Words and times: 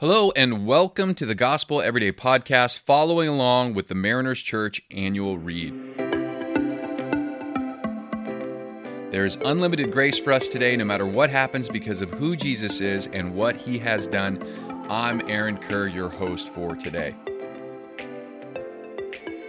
Hello, 0.00 0.32
and 0.34 0.66
welcome 0.66 1.12
to 1.12 1.26
the 1.26 1.34
Gospel 1.34 1.82
Everyday 1.82 2.10
Podcast, 2.10 2.78
following 2.78 3.28
along 3.28 3.74
with 3.74 3.88
the 3.88 3.94
Mariners 3.94 4.40
Church 4.40 4.80
annual 4.90 5.36
read. 5.36 5.74
There 9.10 9.26
is 9.26 9.36
unlimited 9.44 9.92
grace 9.92 10.18
for 10.18 10.32
us 10.32 10.48
today, 10.48 10.74
no 10.74 10.86
matter 10.86 11.04
what 11.04 11.28
happens, 11.28 11.68
because 11.68 12.00
of 12.00 12.08
who 12.12 12.34
Jesus 12.34 12.80
is 12.80 13.08
and 13.08 13.34
what 13.34 13.56
he 13.56 13.78
has 13.80 14.06
done. 14.06 14.42
I'm 14.88 15.20
Aaron 15.28 15.58
Kerr, 15.58 15.86
your 15.88 16.08
host 16.08 16.48
for 16.48 16.74
today. 16.74 17.14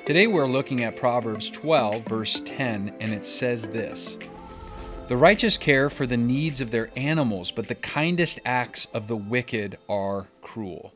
Today 0.05 0.27
we're 0.27 0.47
looking 0.47 0.83
at 0.83 0.97
Proverbs 0.97 1.49
12, 1.49 2.03
verse 2.03 2.41
10, 2.43 2.93
and 2.99 3.13
it 3.13 3.25
says 3.25 3.69
this 3.69 4.17
The 5.11 5.17
righteous 5.17 5.57
care 5.57 5.89
for 5.89 6.07
the 6.07 6.15
needs 6.15 6.61
of 6.61 6.71
their 6.71 6.89
animals, 6.95 7.51
but 7.51 7.67
the 7.67 7.75
kindest 7.75 8.39
acts 8.45 8.87
of 8.93 9.09
the 9.09 9.17
wicked 9.17 9.77
are 9.89 10.27
cruel. 10.41 10.93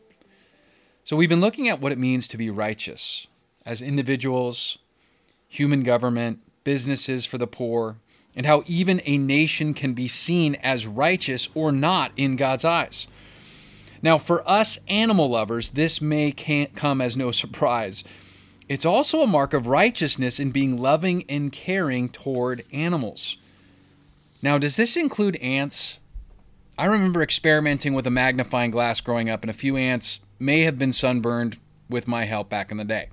So 1.04 1.18
we've 1.18 1.28
been 1.28 1.42
looking 1.42 1.68
at 1.68 1.82
what 1.82 1.92
it 1.92 1.98
means 1.98 2.30
to 2.30 2.38
be 2.38 2.50
righteous 2.50 3.28
as 3.66 3.82
individuals, 3.82 4.78
human 5.50 5.84
government, 5.84 6.40
businesses 6.64 7.26
for 7.26 7.38
the 7.38 7.46
poor, 7.46 7.98
and 8.38 8.46
how 8.46 8.64
even 8.68 9.02
a 9.04 9.18
nation 9.18 9.73
can 9.73 9.94
be 9.94 10.08
seen 10.08 10.56
as 10.64 10.88
righteous 10.88 11.50
or 11.54 11.73
not 11.73 12.14
in 12.16 12.38
God's 12.38 12.64
eyes. 12.64 13.08
Now, 14.02 14.18
for 14.18 14.50
us 14.50 14.80
animal 14.88 15.32
lovers, 15.32 15.72
this 15.72 16.00
may 16.00 16.32
come 16.32 17.02
as 17.02 17.18
no 17.18 17.32
surprise. 17.34 18.06
It's 18.70 18.86
also 18.86 19.23
a 19.23 19.28
mark 19.28 19.54
of 19.54 19.68
righteousness 19.68 20.40
in 20.40 20.52
being 20.52 20.78
loving 20.78 21.26
and 21.28 21.52
caring 21.52 22.08
toward 22.08 22.64
animals. 22.72 23.36
Now, 24.45 24.59
does 24.59 24.76
this 24.76 24.95
include 24.95 25.38
ants? 25.38 25.99
I 26.77 26.86
remember 26.86 27.23
experimenting 27.23 27.95
with 27.95 28.05
a 28.05 28.12
magnifying 28.12 28.70
glass 28.70 29.02
growing 29.02 29.27
up, 29.27 29.41
and 29.41 29.49
a 29.49 29.53
few 29.53 29.76
ants 29.76 30.20
may 30.38 30.62
have 30.62 30.77
been 30.77 30.94
sunburned 30.94 31.58
with 31.90 32.08
my 32.08 32.26
help 32.26 32.48
back 32.48 32.70
in 32.70 32.77
the 32.77 32.86
day. 32.86 33.09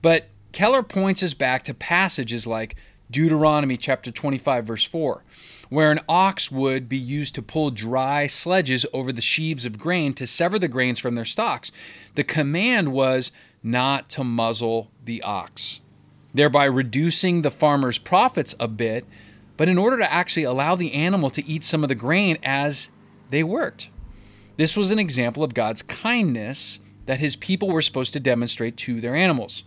But 0.00 0.28
Keller 0.52 0.84
points 0.84 1.24
us 1.24 1.34
back 1.34 1.64
to 1.64 1.74
passages 1.74 2.46
like 2.46 2.76
Deuteronomy 3.10 3.76
chapter 3.76 4.12
25, 4.12 4.64
verse 4.64 4.84
4, 4.84 5.24
where 5.70 5.90
an 5.90 5.98
ox 6.08 6.52
would 6.52 6.88
be 6.88 6.96
used 6.96 7.34
to 7.34 7.42
pull 7.42 7.72
dry 7.72 8.28
sledges 8.28 8.86
over 8.92 9.10
the 9.10 9.20
sheaves 9.20 9.64
of 9.64 9.80
grain 9.80 10.14
to 10.14 10.24
sever 10.24 10.56
the 10.56 10.68
grains 10.68 11.00
from 11.00 11.16
their 11.16 11.24
stalks. 11.24 11.72
The 12.14 12.22
command 12.22 12.92
was 12.92 13.32
not 13.60 14.08
to 14.10 14.22
muzzle 14.22 14.92
the 15.04 15.20
ox, 15.22 15.80
thereby 16.32 16.66
reducing 16.66 17.42
the 17.42 17.50
farmer's 17.50 17.98
profits 17.98 18.54
a 18.60 18.68
bit, 18.68 19.04
but 19.56 19.68
in 19.68 19.78
order 19.78 19.98
to 19.98 20.12
actually 20.12 20.44
allow 20.44 20.74
the 20.74 20.92
animal 20.92 21.30
to 21.30 21.46
eat 21.46 21.64
some 21.64 21.82
of 21.82 21.88
the 21.88 21.94
grain 21.94 22.38
as 22.42 22.88
they 23.30 23.42
worked. 23.42 23.88
This 24.56 24.76
was 24.76 24.90
an 24.90 24.98
example 24.98 25.42
of 25.42 25.54
God's 25.54 25.82
kindness 25.82 26.80
that 27.06 27.20
his 27.20 27.36
people 27.36 27.68
were 27.68 27.82
supposed 27.82 28.12
to 28.14 28.20
demonstrate 28.20 28.76
to 28.78 29.00
their 29.00 29.14
animals. 29.14 29.62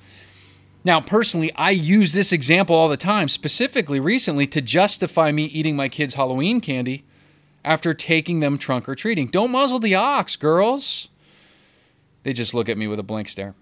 Now, 0.83 1.01
personally, 1.01 1.53
I 1.55 1.71
use 1.71 2.13
this 2.13 2.31
example 2.31 2.75
all 2.75 2.89
the 2.89 2.97
time, 2.97 3.27
specifically 3.27 3.99
recently 3.99 4.47
to 4.47 4.61
justify 4.61 5.31
me 5.31 5.45
eating 5.45 5.75
my 5.75 5.89
kids' 5.89 6.15
Halloween 6.15 6.61
candy 6.61 7.03
after 7.65 7.93
taking 7.93 8.39
them 8.39 8.57
trunk 8.57 8.87
or 8.87 8.95
treating. 8.95 9.27
Don't 9.27 9.51
muzzle 9.51 9.79
the 9.79 9.95
ox, 9.95 10.35
girls. 10.35 11.09
They 12.23 12.33
just 12.33 12.53
look 12.53 12.69
at 12.69 12.77
me 12.77 12.87
with 12.87 12.99
a 12.99 13.03
blank 13.03 13.29
stare. 13.29 13.55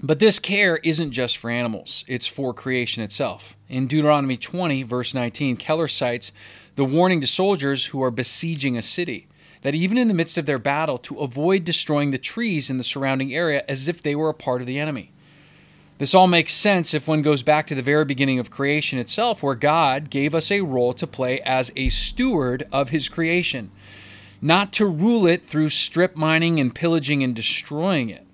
But 0.00 0.20
this 0.20 0.38
care 0.38 0.76
isn't 0.78 1.10
just 1.10 1.36
for 1.36 1.50
animals, 1.50 2.04
it's 2.06 2.26
for 2.26 2.54
creation 2.54 3.02
itself. 3.02 3.56
In 3.68 3.88
Deuteronomy 3.88 4.36
20, 4.36 4.84
verse 4.84 5.12
19, 5.12 5.56
Keller 5.56 5.88
cites 5.88 6.30
the 6.76 6.84
warning 6.84 7.20
to 7.20 7.26
soldiers 7.26 7.86
who 7.86 8.02
are 8.02 8.12
besieging 8.12 8.76
a 8.76 8.82
city 8.82 9.26
that 9.62 9.74
even 9.74 9.98
in 9.98 10.06
the 10.06 10.14
midst 10.14 10.38
of 10.38 10.46
their 10.46 10.58
battle, 10.58 10.98
to 10.98 11.18
avoid 11.18 11.64
destroying 11.64 12.12
the 12.12 12.18
trees 12.18 12.70
in 12.70 12.78
the 12.78 12.84
surrounding 12.84 13.34
area 13.34 13.64
as 13.68 13.88
if 13.88 14.00
they 14.00 14.14
were 14.14 14.28
a 14.28 14.34
part 14.34 14.60
of 14.60 14.68
the 14.68 14.78
enemy. 14.78 15.10
This 15.98 16.14
all 16.14 16.28
makes 16.28 16.52
sense 16.52 16.94
if 16.94 17.08
one 17.08 17.22
goes 17.22 17.42
back 17.42 17.66
to 17.66 17.74
the 17.74 17.82
very 17.82 18.04
beginning 18.04 18.38
of 18.38 18.52
creation 18.52 19.00
itself, 19.00 19.42
where 19.42 19.56
God 19.56 20.10
gave 20.10 20.32
us 20.32 20.52
a 20.52 20.60
role 20.60 20.92
to 20.92 21.08
play 21.08 21.40
as 21.40 21.72
a 21.74 21.88
steward 21.88 22.68
of 22.70 22.90
his 22.90 23.08
creation, 23.08 23.72
not 24.40 24.72
to 24.74 24.86
rule 24.86 25.26
it 25.26 25.44
through 25.44 25.70
strip 25.70 26.14
mining 26.14 26.60
and 26.60 26.72
pillaging 26.72 27.24
and 27.24 27.34
destroying 27.34 28.10
it. 28.10 28.27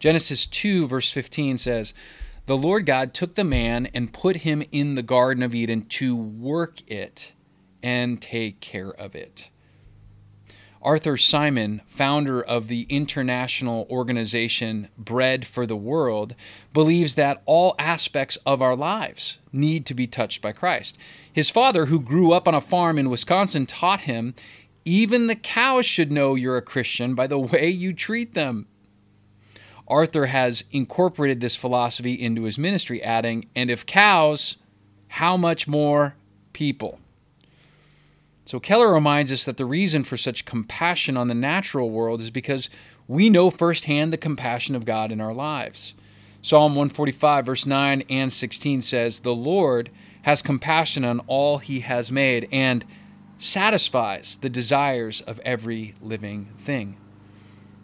Genesis 0.00 0.46
2, 0.46 0.88
verse 0.88 1.12
15 1.12 1.58
says, 1.58 1.92
The 2.46 2.56
Lord 2.56 2.86
God 2.86 3.12
took 3.12 3.34
the 3.34 3.44
man 3.44 3.86
and 3.94 4.12
put 4.12 4.38
him 4.38 4.64
in 4.72 4.94
the 4.94 5.02
Garden 5.02 5.42
of 5.42 5.54
Eden 5.54 5.82
to 5.82 6.16
work 6.16 6.80
it 6.90 7.32
and 7.82 8.20
take 8.20 8.60
care 8.60 8.90
of 8.90 9.14
it. 9.14 9.50
Arthur 10.82 11.18
Simon, 11.18 11.82
founder 11.86 12.40
of 12.40 12.68
the 12.68 12.86
international 12.88 13.86
organization 13.90 14.88
Bread 14.96 15.46
for 15.46 15.66
the 15.66 15.76
World, 15.76 16.34
believes 16.72 17.16
that 17.16 17.42
all 17.44 17.74
aspects 17.78 18.38
of 18.46 18.62
our 18.62 18.74
lives 18.74 19.38
need 19.52 19.84
to 19.84 19.92
be 19.92 20.06
touched 20.06 20.40
by 20.40 20.52
Christ. 20.52 20.96
His 21.30 21.50
father, 21.50 21.86
who 21.86 22.00
grew 22.00 22.32
up 22.32 22.48
on 22.48 22.54
a 22.54 22.62
farm 22.62 22.98
in 22.98 23.10
Wisconsin, 23.10 23.66
taught 23.66 24.00
him 24.00 24.34
even 24.86 25.26
the 25.26 25.36
cows 25.36 25.84
should 25.84 26.10
know 26.10 26.34
you're 26.34 26.56
a 26.56 26.62
Christian 26.62 27.14
by 27.14 27.26
the 27.26 27.38
way 27.38 27.68
you 27.68 27.92
treat 27.92 28.32
them. 28.32 28.66
Arthur 29.90 30.26
has 30.26 30.64
incorporated 30.70 31.40
this 31.40 31.56
philosophy 31.56 32.14
into 32.14 32.44
his 32.44 32.56
ministry, 32.56 33.02
adding, 33.02 33.46
And 33.54 33.70
if 33.70 33.84
cows, 33.84 34.56
how 35.08 35.36
much 35.36 35.66
more 35.66 36.14
people? 36.52 37.00
So 38.44 38.58
Keller 38.58 38.92
reminds 38.92 39.32
us 39.32 39.44
that 39.44 39.56
the 39.56 39.64
reason 39.64 40.04
for 40.04 40.16
such 40.16 40.44
compassion 40.44 41.16
on 41.16 41.28
the 41.28 41.34
natural 41.34 41.90
world 41.90 42.20
is 42.20 42.30
because 42.30 42.70
we 43.06 43.28
know 43.28 43.50
firsthand 43.50 44.12
the 44.12 44.16
compassion 44.16 44.74
of 44.74 44.84
God 44.84 45.12
in 45.12 45.20
our 45.20 45.34
lives. 45.34 45.94
Psalm 46.42 46.74
145, 46.74 47.44
verse 47.44 47.66
9 47.66 48.04
and 48.08 48.32
16 48.32 48.82
says, 48.82 49.20
The 49.20 49.34
Lord 49.34 49.90
has 50.22 50.42
compassion 50.42 51.04
on 51.04 51.20
all 51.26 51.58
he 51.58 51.80
has 51.80 52.10
made 52.10 52.48
and 52.52 52.84
satisfies 53.38 54.38
the 54.40 54.48
desires 54.48 55.20
of 55.22 55.40
every 55.40 55.94
living 56.00 56.48
thing. 56.58 56.96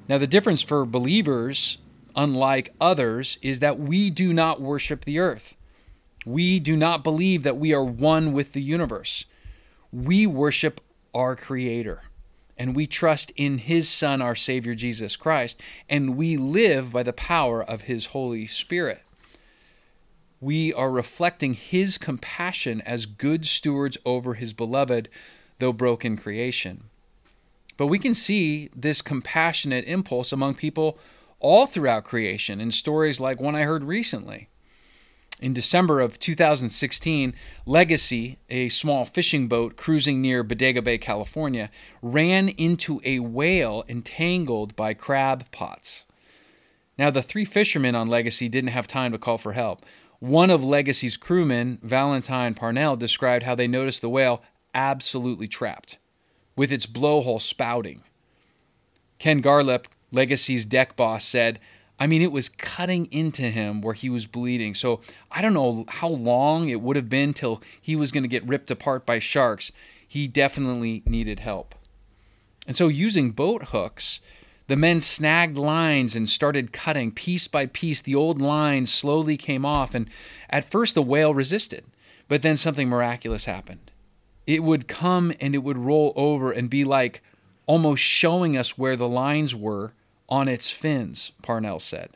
Now, 0.09 0.19
the 0.19 0.27
difference 0.27 0.63
for 0.63 0.85
believers, 0.85 1.79
unlike 2.17 2.75
others, 2.81 3.39
is 3.43 3.61
that 3.61 3.79
we 3.79 4.11
do 4.11 4.33
not 4.33 4.61
worship 4.61 5.05
the 5.05 5.19
earth. 5.19 5.55
We 6.25 6.59
do 6.59 6.77
not 6.77 7.05
believe 7.05 7.45
that 7.45 7.59
we 7.59 7.73
are 7.73 7.85
one 7.85 8.33
with 8.33 8.53
the 8.53 8.63
universe 8.63 9.27
we 9.93 10.27
worship 10.27 10.81
our 11.15 11.35
Creator 11.35 12.03
and 12.59 12.75
we 12.75 12.87
trust 12.87 13.33
in 13.37 13.59
His 13.59 13.89
Son, 13.89 14.23
our 14.23 14.35
Savior 14.35 14.75
Jesus 14.75 15.17
Christ, 15.17 15.61
and 15.89 16.17
we 16.17 16.37
live 16.37 16.93
by 16.93 17.03
the 17.03 17.13
power 17.13 17.63
of 17.63 17.83
His 17.83 18.07
Holy 18.07 18.47
Spirit. 18.47 19.03
We 20.41 20.73
are 20.73 20.91
reflecting 20.91 21.55
His 21.55 21.99
compassion 21.99 22.83
as 22.83 23.07
good 23.07 23.47
stewards 23.47 23.99
over 24.05 24.35
His 24.35 24.53
beloved, 24.53 25.09
though 25.59 25.73
broken 25.73 26.17
creation. 26.17 26.85
But 27.77 27.87
we 27.89 27.99
can 27.99 28.15
see 28.15 28.71
this 28.75 29.03
compassionate 29.03 29.85
impulse 29.87 30.33
among 30.33 30.55
people 30.55 30.99
all 31.41 31.67
throughout 31.67 32.05
creation 32.05 32.61
in 32.61 32.73
stories 32.73 33.21
like 33.21 33.41
one 33.41 33.55
I 33.55 33.63
heard 33.63 33.85
recently. 33.85 34.49
In 35.39 35.53
December 35.53 36.01
of 36.01 36.19
2016, 36.19 37.35
Legacy, 37.67 38.39
a 38.49 38.71
small 38.71 39.05
fishing 39.05 39.49
boat 39.49 39.77
cruising 39.77 40.23
near 40.23 40.43
Bodega 40.43 40.81
Bay, 40.81 40.97
California, 40.97 41.71
ran 42.01 42.49
into 42.49 43.03
a 43.05 43.19
whale 43.19 43.85
entangled 43.87 44.75
by 44.77 44.95
crab 44.95 45.51
pots. 45.51 46.07
Now, 46.99 47.11
the 47.11 47.23
three 47.23 47.45
fishermen 47.45 47.95
on 47.95 48.09
Legacy 48.09 48.49
didn't 48.49 48.71
have 48.71 48.87
time 48.87 49.13
to 49.13 49.19
call 49.19 49.37
for 49.37 49.53
help. 49.53 49.85
One 50.21 50.49
of 50.49 50.65
Legacy's 50.65 51.19
crewmen, 51.19 51.79
Valentine 51.83 52.55
Parnell, 52.55 52.97
described 52.97 53.45
how 53.45 53.55
they 53.55 53.69
noticed 53.69 54.01
the 54.01 54.09
whale 54.09 54.43
absolutely 54.75 55.49
trapped, 55.49 55.99
with 56.57 56.73
its 56.73 56.87
blowhole 56.87 57.43
spouting. 57.43 58.03
Ken 59.19 59.43
Garliep, 59.43 59.85
Legacy's 60.13 60.65
deck 60.65 60.97
boss, 60.97 61.25
said, 61.25 61.59
I 61.99 62.07
mean, 62.07 62.23
it 62.23 62.33
was 62.33 62.49
cutting 62.49 63.07
into 63.11 63.43
him 63.43 63.81
where 63.81 63.95
he 63.95 64.11
was 64.11 64.27
bleeding. 64.27 64.75
So 64.75 65.01
I 65.31 65.41
don't 65.41 65.55
know 65.55 65.85
how 65.89 66.09
long 66.09 66.69
it 66.69 66.81
would 66.81 66.97
have 66.97 67.09
been 67.09 67.33
till 67.33 67.63
he 67.81 67.97
was 67.97 68.13
going 68.13 68.23
to 68.23 68.29
get 68.29 68.47
ripped 68.47 68.71
apart 68.71 69.07
by 69.07 69.19
sharks. 69.19 69.73
He 70.07 70.29
definitely 70.29 71.03
needed 71.07 71.41
help. 71.41 71.75
And 72.67 72.77
so, 72.77 72.89
using 72.89 73.31
boat 73.31 73.67
hooks, 73.69 74.21
the 74.67 74.77
men 74.77 75.01
snagged 75.01 75.57
lines 75.57 76.17
and 76.17 76.29
started 76.29 76.73
cutting 76.73 77.13
piece 77.13 77.47
by 77.47 77.67
piece. 77.67 78.01
The 78.01 78.15
old 78.15 78.41
lines 78.41 78.93
slowly 78.93 79.37
came 79.37 79.65
off, 79.65 79.95
and 79.95 80.11
at 80.51 80.69
first 80.69 80.97
the 80.97 81.03
whale 81.03 81.33
resisted, 81.33 81.85
but 82.29 82.43
then 82.43 82.57
something 82.57 82.89
miraculous 82.89 83.45
happened. 83.45 83.93
It 84.47 84.65
would 84.65 84.89
come 84.89 85.33
and 85.41 85.55
it 85.55 85.63
would 85.63 85.79
roll 85.79 86.13
over 86.17 86.51
and 86.51 86.69
be 86.69 86.83
like 86.85 87.23
almost 87.67 88.03
showing 88.03 88.57
us 88.57 88.77
where 88.77 88.97
the 88.97 89.09
lines 89.09 89.55
were 89.55 89.93
on 90.29 90.49
its 90.49 90.71
fins, 90.71 91.33
Parnell 91.43 91.81
said. 91.81 92.11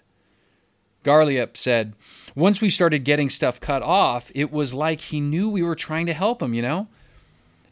Garliep 1.04 1.56
said, 1.56 1.94
Once 2.34 2.60
we 2.60 2.70
started 2.70 3.04
getting 3.04 3.30
stuff 3.30 3.60
cut 3.60 3.82
off, 3.82 4.30
it 4.34 4.52
was 4.52 4.74
like 4.74 5.00
he 5.00 5.20
knew 5.20 5.50
we 5.50 5.62
were 5.62 5.74
trying 5.74 6.06
to 6.06 6.12
help 6.12 6.42
him, 6.42 6.54
you 6.54 6.62
know? 6.62 6.88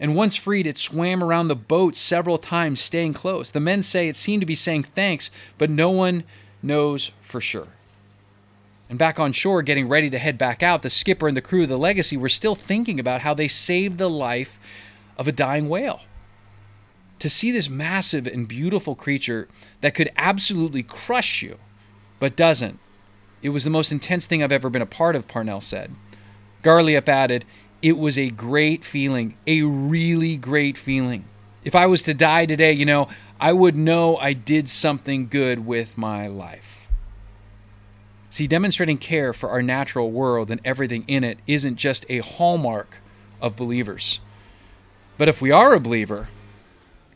And 0.00 0.14
once 0.14 0.37
freed, 0.37 0.67
it 0.67 0.79
swam 0.79 1.23
around 1.23 1.49
the 1.49 1.56
boat 1.56 1.96
several 1.96 2.38
times, 2.38 2.81
staying 2.81 3.14
close. 3.14 3.50
The 3.50 3.61
men 3.61 3.82
say 3.82 4.08
it 4.08 4.17
seemed 4.17 4.43
to 4.43 4.46
be 4.46 4.55
saying 4.55 4.85
thanks, 4.85 5.31
but 5.58 5.70
no 5.70 5.90
one 5.90 6.25
knows 6.62 7.11
for 7.20 7.41
sure. 7.41 7.69
And 8.88 8.99
back 8.99 9.20
on 9.20 9.32
shore, 9.32 9.61
getting 9.62 9.88
ready 9.88 10.08
to 10.08 10.19
head 10.19 10.38
back 10.38 10.62
out, 10.62 10.82
the 10.82 10.88
skipper 10.88 11.29
and 11.29 11.37
the 11.37 11.43
crew 11.43 11.64
of 11.64 11.69
the 11.69 11.76
Legacy 11.76 12.17
were 12.17 12.29
still 12.29 12.55
thinking 12.55 12.99
about 12.99 13.20
how 13.20 13.34
they 13.34 13.49
saved 13.49 13.99
the 13.99 14.08
life 14.08 14.58
of 15.19 15.29
a 15.29 15.32
dying 15.32 15.69
whale. 15.69 16.02
To 17.20 17.29
see 17.29 17.50
this 17.50 17.69
massive 17.69 18.26
and 18.26 18.47
beautiful 18.47 18.94
creature 18.94 19.49
that 19.81 19.94
could 19.94 20.11
absolutely 20.17 20.82
crush 20.82 21.43
you, 21.43 21.59
but 22.20 22.37
doesn't, 22.37 22.79
it 23.43 23.50
was 23.50 23.65
the 23.65 23.70
most 23.70 23.93
intense 23.93 24.26
thing 24.26 24.43
I've 24.43 24.53
ever 24.53 24.70
been 24.70 24.82
a 24.82 24.87
part 24.87 25.17
of, 25.17 25.29
Parnell 25.29 25.61
said. 25.61 25.94
Garliep 26.62 27.09
added, 27.09 27.44
It 27.82 27.99
was 27.99 28.19
a 28.19 28.31
great 28.31 28.85
feeling, 28.85 29.37
a 29.47 29.62
really 29.62 30.37
great 30.37 30.76
feeling. 30.76 31.25
If 31.65 31.75
I 31.75 31.87
was 31.87 32.03
to 32.05 32.15
die 32.15 32.47
today, 32.47 32.73
you 32.73 32.87
know, 32.87 33.09
I 33.41 33.53
would 33.53 33.76
know 33.76 34.17
I 34.17 34.32
did 34.32 34.69
something 34.69 35.29
good 35.29 35.67
with 35.67 35.97
my 35.97 36.26
life. 36.26 36.88
See, 38.31 38.47
demonstrating 38.47 38.99
care 38.99 39.32
for 39.32 39.50
our 39.50 39.62
natural 39.62 40.11
world 40.11 40.50
and 40.50 40.61
everything 40.65 41.05
in 41.06 41.25
it 41.25 41.38
isn't 41.47 41.76
just 41.76 42.05
a 42.09 42.19
hallmark 42.19 42.99
of 43.41 43.56
believers. 43.56 44.20
But 45.17 45.29
if 45.29 45.41
we 45.41 45.50
are 45.50 45.75
a 45.75 45.81
believer 45.81 46.29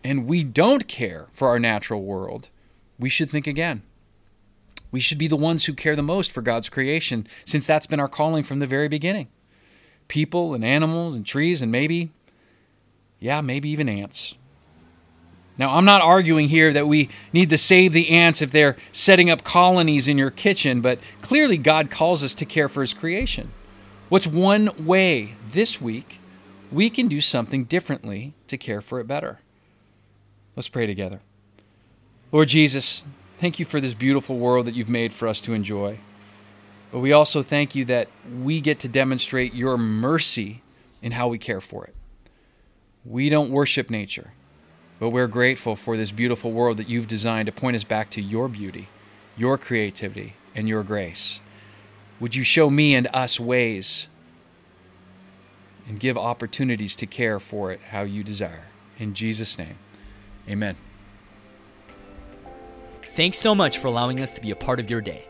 and 0.04 0.26
we 0.26 0.44
don't 0.44 0.88
care 0.88 1.28
for 1.32 1.48
our 1.48 1.58
natural 1.58 2.02
world, 2.02 2.48
we 2.98 3.08
should 3.08 3.30
think 3.30 3.46
again. 3.46 3.82
We 4.90 5.00
should 5.00 5.18
be 5.18 5.28
the 5.28 5.36
ones 5.36 5.64
who 5.64 5.72
care 5.72 5.96
the 5.96 6.02
most 6.02 6.30
for 6.32 6.42
God's 6.42 6.68
creation, 6.68 7.26
since 7.44 7.66
that's 7.66 7.86
been 7.86 8.00
our 8.00 8.08
calling 8.08 8.44
from 8.44 8.58
the 8.58 8.66
very 8.66 8.88
beginning. 8.88 9.28
People 10.08 10.54
and 10.54 10.64
animals 10.64 11.16
and 11.16 11.24
trees 11.24 11.62
and 11.62 11.72
maybe, 11.72 12.10
yeah, 13.18 13.40
maybe 13.40 13.70
even 13.70 13.88
ants. 13.88 14.36
Now, 15.58 15.74
I'm 15.76 15.84
not 15.84 16.02
arguing 16.02 16.48
here 16.48 16.72
that 16.72 16.88
we 16.88 17.08
need 17.32 17.50
to 17.50 17.58
save 17.58 17.92
the 17.92 18.10
ants 18.10 18.42
if 18.42 18.50
they're 18.50 18.76
setting 18.90 19.30
up 19.30 19.44
colonies 19.44 20.08
in 20.08 20.18
your 20.18 20.30
kitchen, 20.30 20.80
but 20.80 20.98
clearly 21.20 21.58
God 21.58 21.90
calls 21.90 22.24
us 22.24 22.34
to 22.36 22.44
care 22.44 22.68
for 22.68 22.80
His 22.80 22.94
creation. 22.94 23.52
What's 24.08 24.26
one 24.26 24.84
way 24.84 25.34
this 25.50 25.80
week 25.80 26.20
we 26.70 26.90
can 26.90 27.06
do 27.08 27.20
something 27.20 27.64
differently 27.64 28.34
to 28.48 28.58
care 28.58 28.80
for 28.80 28.98
it 29.00 29.06
better? 29.06 29.40
Let's 30.56 30.68
pray 30.68 30.86
together. 30.86 31.20
Lord 32.30 32.48
Jesus, 32.48 33.02
thank 33.38 33.58
you 33.58 33.64
for 33.64 33.80
this 33.80 33.94
beautiful 33.94 34.38
world 34.38 34.66
that 34.66 34.74
you've 34.74 34.88
made 34.88 35.12
for 35.12 35.28
us 35.28 35.40
to 35.42 35.54
enjoy. 35.54 35.98
But 36.90 37.00
we 37.00 37.12
also 37.12 37.42
thank 37.42 37.74
you 37.74 37.84
that 37.86 38.08
we 38.42 38.60
get 38.60 38.78
to 38.80 38.88
demonstrate 38.88 39.54
your 39.54 39.78
mercy 39.78 40.62
in 41.00 41.12
how 41.12 41.28
we 41.28 41.38
care 41.38 41.60
for 41.60 41.84
it. 41.84 41.94
We 43.04 43.28
don't 43.28 43.50
worship 43.50 43.90
nature. 43.90 44.32
But 45.00 45.10
we're 45.10 45.26
grateful 45.26 45.74
for 45.74 45.96
this 45.96 46.12
beautiful 46.12 46.52
world 46.52 46.76
that 46.76 46.88
you've 46.88 47.08
designed 47.08 47.46
to 47.46 47.52
point 47.52 47.76
us 47.76 47.82
back 47.82 48.08
to 48.10 48.22
your 48.22 48.46
beauty, 48.46 48.88
your 49.36 49.58
creativity, 49.58 50.36
and 50.54 50.68
your 50.68 50.84
grace. 50.84 51.40
Would 52.20 52.36
you 52.36 52.44
show 52.44 52.70
me 52.70 52.94
and 52.94 53.08
us 53.12 53.40
ways 53.40 54.06
and 55.88 55.98
give 55.98 56.16
opportunities 56.16 56.94
to 56.96 57.06
care 57.06 57.40
for 57.40 57.72
it 57.72 57.80
how 57.90 58.02
you 58.02 58.22
desire? 58.22 58.66
In 58.96 59.12
Jesus' 59.12 59.58
name, 59.58 59.76
amen. 60.48 60.76
Thanks 63.14 63.38
so 63.38 63.54
much 63.54 63.78
for 63.78 63.88
allowing 63.88 64.20
us 64.20 64.32
to 64.32 64.40
be 64.40 64.52
a 64.52 64.56
part 64.56 64.80
of 64.80 64.88
your 64.88 65.00
day. 65.00 65.26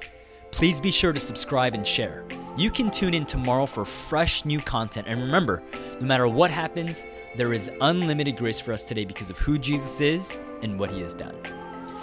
Please 0.52 0.80
be 0.80 0.90
sure 0.90 1.12
to 1.12 1.18
subscribe 1.18 1.74
and 1.74 1.86
share. 1.86 2.24
You 2.56 2.70
can 2.70 2.90
tune 2.90 3.14
in 3.14 3.24
tomorrow 3.24 3.66
for 3.66 3.84
fresh 3.84 4.44
new 4.44 4.60
content. 4.60 5.06
And 5.08 5.20
remember, 5.20 5.62
no 5.98 6.06
matter 6.06 6.28
what 6.28 6.50
happens, 6.50 7.06
there 7.36 7.52
is 7.52 7.70
unlimited 7.80 8.36
grace 8.36 8.60
for 8.60 8.72
us 8.72 8.84
today 8.84 9.04
because 9.04 9.30
of 9.30 9.38
who 9.38 9.58
Jesus 9.58 10.00
is 10.00 10.38
and 10.62 10.78
what 10.78 10.90
he 10.90 11.00
has 11.00 11.14
done. 11.14 11.34